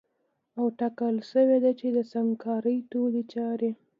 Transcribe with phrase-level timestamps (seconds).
[0.57, 3.71] او ټاکل سوې ده چي د سنګکارۍ ټولي چاري